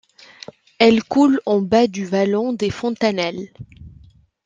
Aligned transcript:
Elle 0.79 1.03
coule 1.03 1.39
en 1.45 1.61
bas 1.61 1.85
du 1.85 2.05
vallon 2.07 2.53
des 2.53 2.71
Fontanelles. 2.71 3.53